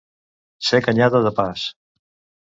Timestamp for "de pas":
1.27-1.67